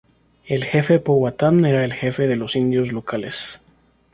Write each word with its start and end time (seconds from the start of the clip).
El 0.47 0.63
jefe 0.65 0.97
Powhatan 0.97 1.63
era 1.63 1.83
el 1.85 1.93
jefe 1.93 2.25
de 2.27 2.35
los 2.35 2.55
indios 2.55 2.91
locales. 2.91 3.61